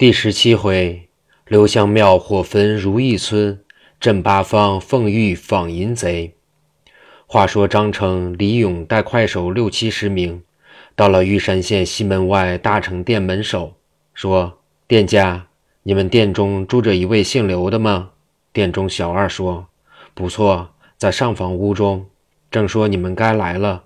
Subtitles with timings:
[0.00, 1.10] 第十七回，
[1.46, 3.60] 刘香庙火焚如意村，
[4.00, 6.34] 镇八方凤玉访淫贼。
[7.26, 10.42] 话说张成、李勇带快手六七十名，
[10.96, 13.74] 到了玉山县西门外大成店门首，
[14.14, 15.48] 说：“店家，
[15.82, 18.12] 你们店中住着一位姓刘的吗？”
[18.54, 19.66] 店中小二说
[20.14, 22.06] ：“不错，在上房屋中。”
[22.50, 23.84] 正说你们该来了，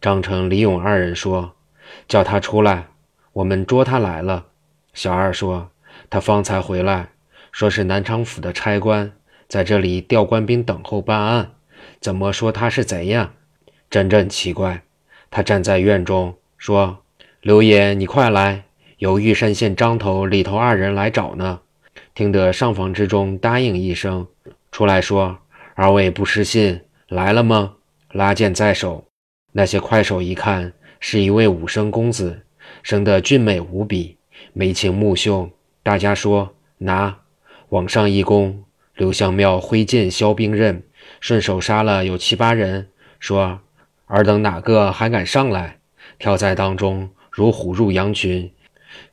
[0.00, 1.52] 张成、李勇二人说
[2.08, 2.88] ：“叫他出来，
[3.34, 4.46] 我们捉他来了。”
[5.00, 5.70] 小二说
[6.10, 7.08] ：“他方才回来，
[7.52, 9.10] 说是南昌府的差官，
[9.48, 11.52] 在这里调官兵等候办案。
[12.02, 13.32] 怎么说他是贼呀？
[13.88, 14.82] 真正奇怪。
[15.30, 16.98] 他站在院中说
[17.40, 18.64] ：‘刘爷，你快来，
[18.98, 21.60] 有玉山县张头、李头二人来找呢。’
[22.14, 24.26] 听得上房之中答应一声，
[24.70, 25.38] 出来说
[25.74, 27.76] ：‘二位不失信，来了吗？’
[28.12, 29.06] 拉剑在手。
[29.52, 32.42] 那些快手一看，是一位武生公子，
[32.82, 34.18] 生得俊美无比。”
[34.52, 35.50] 眉清目秀，
[35.82, 37.18] 大家说拿，
[37.70, 40.82] 往上一弓，刘香庙挥剑削兵刃，
[41.20, 42.88] 顺手杀了有七八人。
[43.18, 43.60] 说
[44.06, 45.78] 尔等哪个还敢上来？
[46.18, 48.52] 跳在当中，如虎入羊群，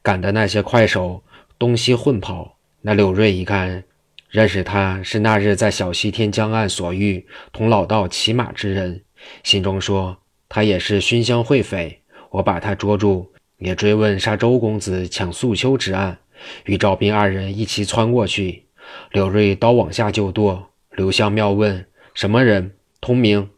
[0.01, 1.23] 赶的那些快手
[1.59, 2.57] 东西混跑。
[2.81, 3.83] 那柳瑞一看，
[4.29, 9.03] 认识他是那日在小西天江岸所遇同老道骑马之人，
[9.43, 10.17] 心中说
[10.49, 13.31] 他也是熏香会匪，我把他捉住。
[13.57, 16.19] 也追问杀周公子抢素秋之案，
[16.65, 18.65] 与赵斌二人一齐窜过去。
[19.11, 20.69] 柳瑞刀往下就剁。
[20.91, 22.71] 刘香庙问什么人？
[23.01, 23.49] 通名。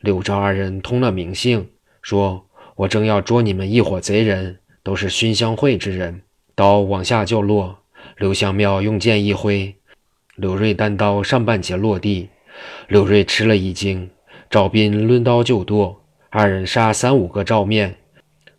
[0.00, 1.68] 柳赵二人通了名姓，
[2.02, 6.22] 说：“我正要捉你们一伙贼人，都是熏香会之人。”
[6.54, 7.80] 刀往下就落。
[8.16, 9.74] 刘香庙用剑一挥，
[10.36, 12.28] 柳瑞单刀上半截落地。
[12.86, 14.08] 柳瑞吃了一惊。
[14.48, 16.00] 赵斌抡刀就剁，
[16.30, 17.96] 二人杀三五个照面。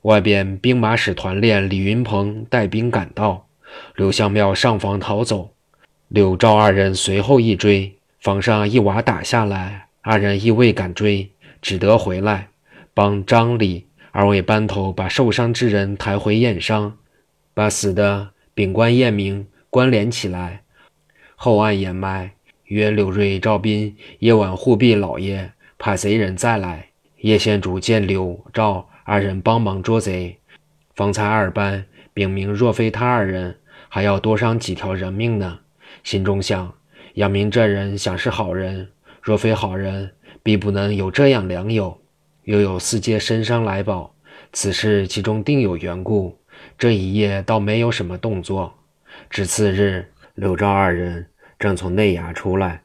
[0.04, 3.48] 外边兵马使团练李云鹏带兵赶到，
[3.96, 5.52] 刘相庙上房逃走，
[6.08, 11.30] 柳赵二人随后一追，房上一瓦打下来，二人亦未敢追，
[11.62, 12.48] 只得回来
[12.94, 16.98] 帮张李二位班头把受伤之人抬回验伤，
[17.54, 20.62] 把死的秉官验明关联起来，
[21.36, 22.32] 后案掩埋。
[22.66, 26.90] 约柳瑞、赵斌夜晚护庇老爷，怕贼人再来。
[27.22, 28.88] 叶县主见柳赵。
[29.10, 30.38] 二人帮忙捉贼，
[30.94, 31.84] 方才二班
[32.14, 35.62] 禀明，若非他二人，还要多伤几条人命呢。
[36.04, 36.72] 心中想，
[37.16, 38.88] 杨明这人想是好人，
[39.20, 40.12] 若非好人，
[40.44, 42.00] 必不能有这样良友。
[42.44, 44.14] 又有四阶身伤来报，
[44.54, 46.38] 此事其中定有缘故。
[46.78, 48.72] 这一夜倒没有什么动作。
[49.28, 50.06] 至次日，
[50.36, 51.26] 柳赵二人
[51.58, 52.84] 正从内衙出来，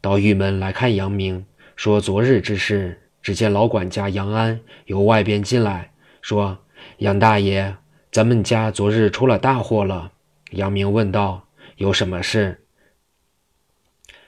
[0.00, 1.44] 到玉门来看杨明，
[1.76, 2.98] 说昨日之事。
[3.22, 5.90] 只见老管家杨安由外边进来，
[6.22, 6.58] 说
[6.98, 7.76] ：“杨大爷，
[8.10, 10.12] 咱们家昨日出了大祸了。”
[10.52, 11.46] 杨明问道
[11.76, 12.64] ：“有什么事？”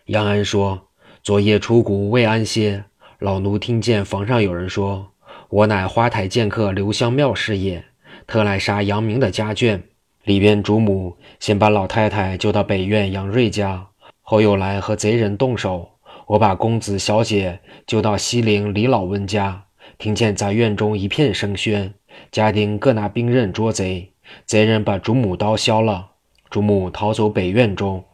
[0.07, 0.89] 杨安说
[1.23, 2.85] ：“昨夜出谷未安歇，
[3.19, 5.13] 老奴听见房上有人说
[5.49, 7.85] ：‘我乃花台剑客刘香庙师也，
[8.27, 9.81] 特来杀杨明的家眷。’
[10.25, 13.87] 里边主母先把老太太救到北院杨瑞家，
[14.21, 15.90] 后又来和贼人动手。”
[16.31, 17.59] 我把公子小姐
[17.89, 19.65] 救到西陵李老温家，
[19.99, 21.93] 听见在院中一片声喧，
[22.31, 24.13] 家丁各拿兵刃捉贼，
[24.47, 26.11] 贼人把主母刀削了，
[26.49, 28.05] 主母逃走北院中。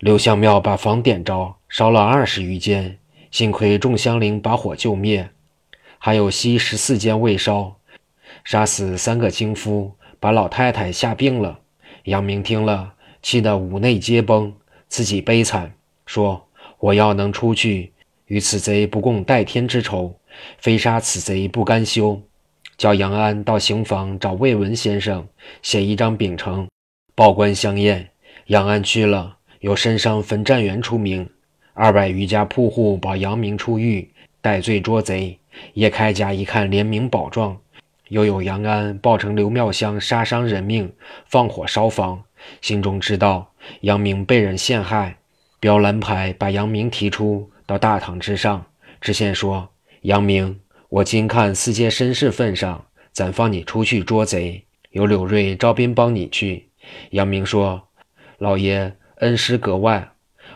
[0.00, 2.98] 刘相庙把房点着，烧了二十余间，
[3.30, 5.30] 幸亏众香邻把火救灭，
[5.96, 7.78] 还有西十四间未烧，
[8.44, 11.60] 杀死三个京夫，把老太太吓病了。
[12.04, 12.92] 杨明听了，
[13.22, 14.52] 气得五内皆崩，
[14.88, 15.72] 自己悲惨，
[16.04, 16.45] 说。
[16.86, 17.92] 我要能出去，
[18.26, 20.14] 与此贼不共戴天之仇，
[20.58, 22.22] 非杀此贼不甘休。
[22.78, 25.26] 叫杨安到刑房找魏文先生，
[25.62, 26.68] 写一张禀呈，
[27.16, 28.08] 报官相验。
[28.46, 31.28] 杨安去了，有身上分站员出名，
[31.74, 34.08] 二百余家铺户保杨明出狱，
[34.40, 35.36] 戴罪捉贼。
[35.74, 37.58] 叶开甲一看联名保状，
[38.10, 40.92] 又有杨安报成刘妙香杀伤人命，
[41.26, 42.22] 放火烧房，
[42.60, 45.16] 心中知道杨明被人陷害。
[45.66, 48.64] 标蓝牌，把杨明提出到大堂之上。
[49.00, 49.68] 知县说
[50.02, 54.64] ：“杨明，我今看四阶绅士份上，暂放你出去捉贼。
[54.90, 56.68] 有柳瑞、赵斌帮你去。”
[57.10, 57.88] 杨明说
[58.38, 60.08] ：“老爷恩师格外，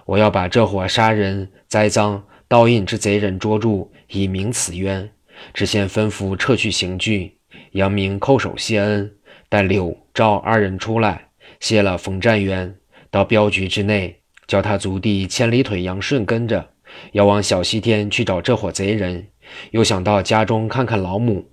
[0.05, 5.11] 我要把这伙杀人栽赃盗印之贼人捉住，以明此冤。”
[5.53, 7.37] 知县吩咐撤去刑具。
[7.73, 9.13] 杨明叩首谢恩，
[9.49, 12.77] 带柳赵二人出来，谢了冯占元，
[13.11, 14.20] 到镖局之内。
[14.51, 16.71] 叫他族弟千里腿杨顺跟着，
[17.13, 19.29] 要往小西天去找这伙贼人。
[19.71, 21.49] 又想到家中看看老母。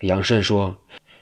[0.00, 0.76] 杨顺说：“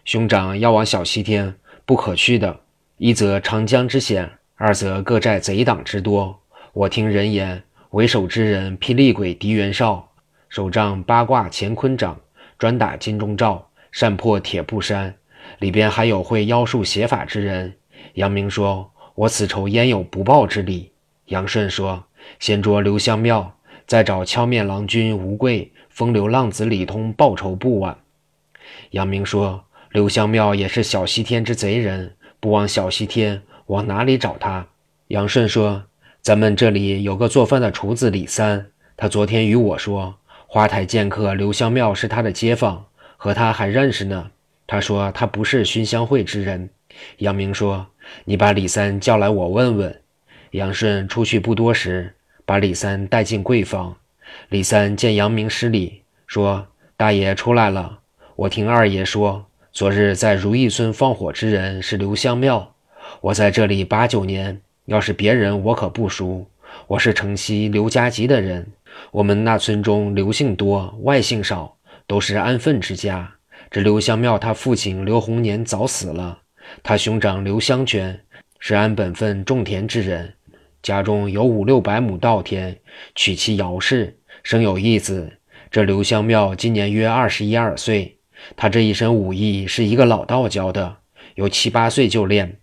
[0.05, 1.55] 兄长要往小西天，
[1.87, 2.59] 不可去的。”
[2.99, 6.37] 一则长江之险，二则各寨贼党之多。
[6.73, 10.11] 我听人言，为首之人霹雳鬼狄元绍，
[10.49, 12.21] 手杖八卦乾坤掌，
[12.59, 15.15] 专打金钟罩，擅破铁布衫。
[15.61, 17.73] 里边还有会妖术邪法之人。
[18.15, 20.91] 杨明说：“我此仇焉有不报之理？”
[21.27, 22.05] 杨顺说
[22.39, 27.97] ：“先捉刘香庙，再找敲面郎君吴贵、风流浪子李通报仇不晚。”
[28.91, 34.67] 杨明说：“刘香庙也是小西天之贼人，不往小西天，往哪里找他？”
[35.09, 35.85] 杨顺说
[36.21, 38.67] ：“咱们这里有个做饭的厨子李三，
[38.97, 40.17] 他昨天与我说，
[40.47, 42.85] 花台剑客刘香庙是他的街坊，
[43.17, 44.31] 和他还认识呢。
[44.67, 46.69] 他说他不是熏香会之人。”
[47.19, 47.87] 杨明说
[48.27, 49.99] ：“你把李三叫来，我问问。”
[50.53, 52.13] 杨顺出去不多时，
[52.45, 53.97] 把李三带进贵房。
[54.51, 58.01] 李三见杨明施礼，说：“大爷出来了。
[58.37, 62.75] 我听二爷说，昨日在如意村放火之人是刘香庙。
[63.23, 66.47] 我在这里八九年，要是别人我可不熟。
[66.87, 68.67] 我是城西刘家集的人，
[69.11, 73.33] 我们那村中刘姓多，外姓少，都是安分之家。
[73.71, 76.41] 这刘香庙他父亲刘洪年早死了，
[76.83, 78.21] 他兄长刘香全
[78.59, 80.35] 是按本分种田之人。”
[80.83, 82.77] 家中有五六百亩稻田，
[83.15, 85.39] 娶妻姚氏，生有一子。
[85.71, 88.19] 这刘香庙今年约二十一二岁。
[88.57, 90.97] 他这一身武艺是一个老道教的，
[91.37, 92.59] 有七八岁就练。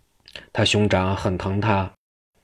[0.52, 1.90] 他兄长很疼他，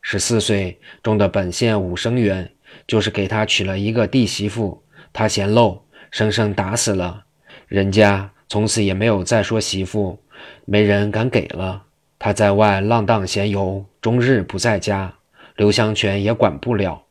[0.01, 2.49] 十四岁中的本县武生员，
[2.87, 4.81] 就是给他娶了一个弟媳妇，
[5.11, 7.25] 他嫌漏，生生打死了。
[7.67, 10.17] 人家从此也没有再说媳妇，
[10.63, 11.83] 没人敢给了。
[12.17, 15.13] 他在外浪荡闲游，终日不在家。
[15.55, 17.03] 刘香全也管不了，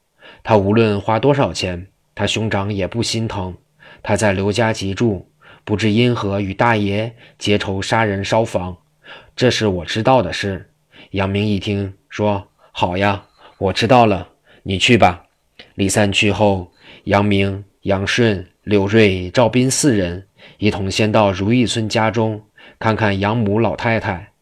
[0.42, 3.54] 他无论花多少钱，他兄长也不心疼。
[4.02, 5.26] 他在刘家集住，
[5.64, 8.76] 不知因何与大爷结仇杀人烧房，
[9.34, 10.70] 这是我知道的事。
[11.12, 13.24] 杨明一听说：“好呀，
[13.56, 14.28] 我知道了，
[14.62, 15.24] 你去吧。”
[15.74, 16.70] 李三去后，
[17.04, 20.26] 杨明、杨顺、刘瑞、赵斌四人
[20.58, 22.42] 一同先到如意村家中
[22.78, 24.32] 看看养母老太太。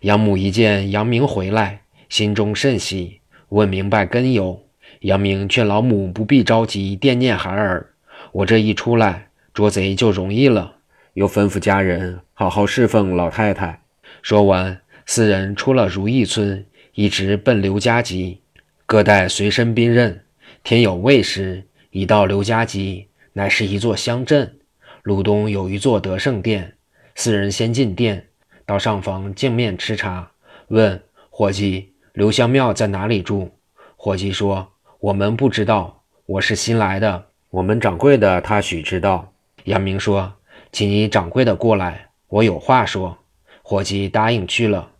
[0.00, 3.21] 养母一见杨明回来，心中甚喜。
[3.52, 4.62] 问明白根由，
[5.00, 7.90] 杨明劝老母不必着急惦念孩儿，
[8.32, 10.76] 我这一出来捉贼就容易了。
[11.12, 13.82] 又吩咐家人好好侍奉老太太。
[14.22, 16.64] 说完，四人出了如意村，
[16.94, 18.40] 一直奔刘家集，
[18.86, 20.24] 各带随身兵刃。
[20.64, 24.56] 天有未时，已到刘家集，乃是一座乡镇。
[25.02, 26.72] 路东有一座德胜殿，
[27.14, 28.28] 四人先进殿，
[28.64, 30.30] 到上房镜面吃茶，
[30.68, 31.91] 问伙计。
[32.12, 33.50] 刘香庙在哪里住？
[33.96, 34.70] 伙计说
[35.00, 37.24] ：“我们不知道，我是新来的。
[37.48, 39.32] 我们掌柜的他许知道。”
[39.64, 40.30] 杨明说
[40.72, 43.16] ：“请你掌柜的过来，我有话说。”
[43.64, 44.90] 伙计答应去了。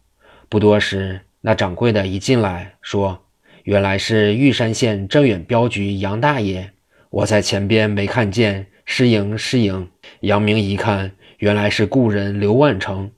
[0.49, 3.23] 不多时，那掌柜的一进来，说
[3.65, 6.71] ：“原来是玉山县镇远镖局杨大爷，
[7.11, 9.87] 我在前边没看见，失迎失迎。”
[10.21, 13.11] 杨明一看，原来是故人刘万成，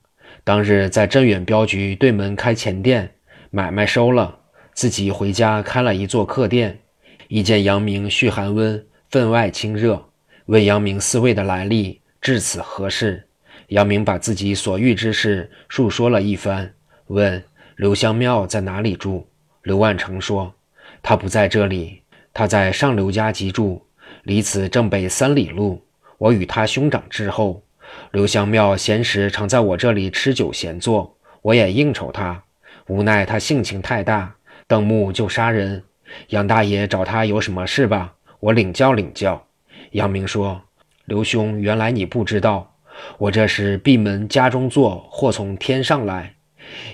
[0.43, 3.13] 当日在镇远镖局对门开前店。
[3.55, 4.37] 买卖收了，
[4.73, 6.81] 自己回家开了一座客店。
[7.29, 10.09] 一见杨明续寒温，分外亲热，
[10.47, 13.29] 问杨明四位的来历，至此何事？
[13.69, 16.75] 杨明把自己所遇之事述说了一番，
[17.07, 17.41] 问
[17.77, 19.25] 刘香庙在哪里住。
[19.63, 20.53] 刘万成说
[21.01, 22.03] ：“他不在这里，
[22.33, 23.87] 他在上刘家集住，
[24.25, 25.81] 离此正北三里路。
[26.19, 27.63] 我与他兄长之后，
[28.11, 32.43] 刘香庙闲时常在我这里吃酒闲坐，我也应酬他。”
[32.87, 34.35] 无奈他性情太大，
[34.69, 35.83] 瞪目就杀人。
[36.29, 38.15] 杨大爷找他有什么事吧？
[38.41, 39.47] 我领教领教。
[39.93, 40.61] 杨明说
[41.07, 42.77] ：“刘兄，原来你不知道，
[43.17, 46.35] 我这是闭门家中坐，祸从天上来。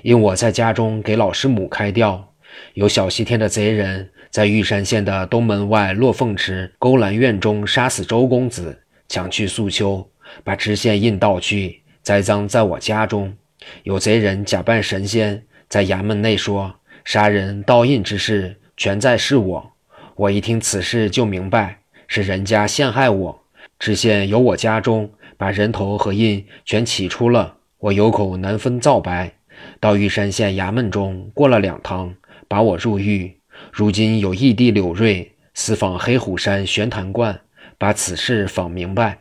[0.03, 2.35] 因我在家中给老师母开吊，
[2.75, 10.09] 有小西天的贼人在玉山县的东门外落凤池勾栏院中杀死周公子，抢去素秋，
[10.45, 13.37] 把知县印盗去，栽赃在我家中。
[13.83, 16.75] 有贼人假扮神仙。”在衙门内说
[17.05, 19.73] 杀人盗印之事，全在是我。
[20.17, 23.43] 我一听此事就明白，是人家陷害我。
[23.79, 25.09] 知县由我家中
[25.39, 29.33] 把人头和印全起出了，我有口难分皂白。
[29.79, 32.13] 到玉山县衙门中过了两堂，
[32.49, 33.39] 把我入狱。
[33.73, 37.41] 如今有义弟柳瑞私访黑虎山玄坛观，
[37.79, 39.19] 把此事访明白，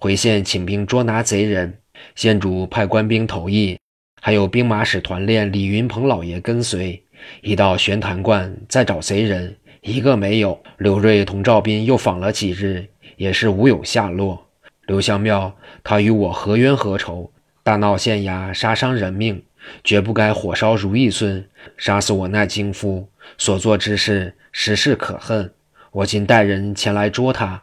[0.00, 1.78] 回县请兵捉拿贼人。
[2.16, 3.78] 县主派官兵投役。
[4.24, 7.02] 还有兵马使团练李云鹏老爷跟随，
[7.40, 10.62] 一到玄坛观再找贼人，一个没有。
[10.78, 12.86] 刘瑞同赵斌又访了几日，
[13.16, 14.46] 也是无有下落。
[14.86, 15.52] 刘香庙
[15.82, 17.32] 他与我何冤何仇？
[17.64, 19.42] 大闹县衙，杀伤人命，
[19.82, 21.44] 绝不该火烧如意村，
[21.76, 23.08] 杀死我那京夫。
[23.36, 25.52] 所做之事，实是可恨。
[25.90, 27.60] 我今带人前来捉他。”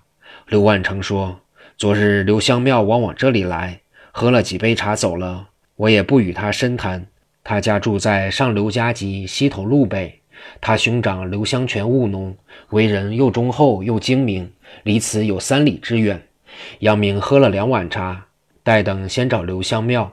[0.50, 1.40] 刘万成说
[1.80, 3.80] ：“昨日刘香庙往我这里来，
[4.12, 5.48] 喝了几杯茶走了，
[5.80, 7.06] 我也不与他深谈。
[7.42, 10.20] 他家住在上刘家集西头路北。
[10.60, 12.36] 他兄长刘香全务农，
[12.72, 14.52] 为人又忠厚又精明，
[14.84, 16.22] 离此有三里之远。”
[16.80, 18.26] 杨明喝了两碗茶，
[18.62, 20.12] 待等先找刘香庙。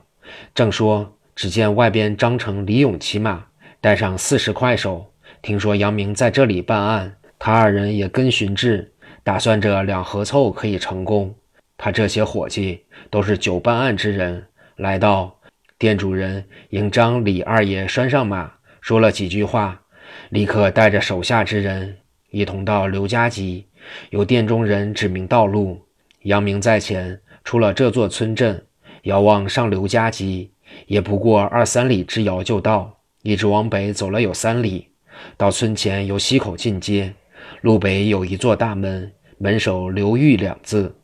[0.54, 3.46] 正说，只见外边张成、李勇骑马，
[3.80, 5.10] 带上四十快手。
[5.42, 8.92] 听说杨明在这里办案，他二人也跟寻至，
[9.24, 11.34] 打算着两合凑可以成功。
[11.76, 14.46] 他这些伙计都是久办案之人，
[14.76, 15.35] 来到
[15.78, 19.82] 店主人迎张李二爷拴上马，说了几句话，
[20.30, 21.98] 立刻带着手下之人
[22.30, 23.66] 一同到刘家集，
[24.08, 25.86] 由店中人指明道路。
[26.22, 28.64] 杨明在前，出了这座村镇，
[29.02, 30.50] 遥望上刘家集，
[30.86, 32.98] 也不过二三里之遥就到。
[33.20, 34.88] 一直往北走了有三里，
[35.36, 37.12] 到村前由西口进街，
[37.60, 40.96] 路北有一座大门，门首刘玉两字。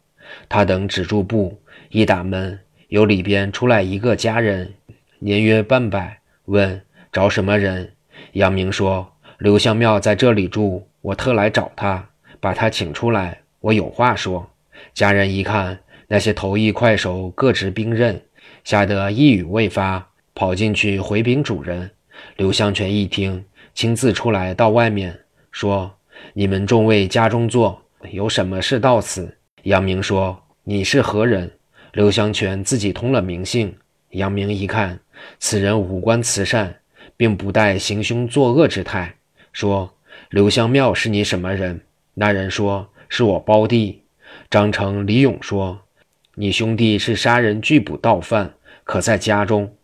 [0.48, 1.60] 他等止住步，
[1.90, 2.58] 一打门，
[2.92, 4.74] 由里边出来一个家人，
[5.18, 6.78] 年约半百，问
[7.10, 7.90] 找什么人。
[8.32, 12.06] 杨明说：“刘香庙在这里住，我特来找他，
[12.38, 14.46] 把他请出来，我有话说。”
[14.92, 18.20] 家人一看，那些头一快手各执兵刃，
[18.62, 21.90] 吓得一语未发，跑进去回禀主人。
[22.36, 25.18] 刘香全一听，亲自出来到外面
[25.50, 25.90] 说
[26.34, 31.50] ：“你们众位家中坐，有什么事到此？”杨明说：“你是何人？”
[31.92, 33.76] 刘香全自己通了名姓。
[34.10, 34.98] 杨明一看，
[35.38, 36.80] 此人五官慈善，
[37.16, 39.14] 并不带行凶作恶之态，
[39.52, 39.94] 说
[40.30, 41.82] ：“刘香庙是你什么人？”
[42.14, 44.02] 那人说：“是我胞弟。”
[44.50, 45.82] 张成、李勇说
[46.36, 49.76] ：“你兄弟是杀人拒捕盗犯，可在家中？”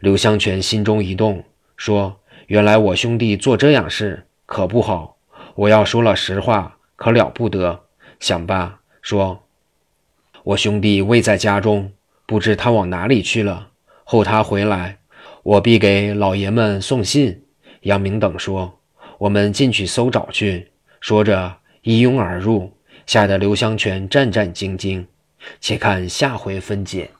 [0.00, 1.44] 刘香全心中一动，
[1.76, 5.16] 说：“原来我兄弟做这样事，可不好。
[5.54, 7.84] 我要说了实话，可了不得。”
[8.20, 9.43] 想罢，说
[10.44, 11.90] ：“我兄弟未在家中，
[12.26, 13.68] 不知他往哪里去了。
[14.04, 14.98] 候他回来，
[15.42, 17.44] 我必给老爷们送信。”
[17.80, 18.80] 杨明等说
[19.16, 20.70] ：“我们进去搜找去。”
[21.00, 22.76] 说着，一拥而入。
[23.06, 25.06] 吓得刘香全战战兢兢，
[25.60, 27.10] 且看下回分解。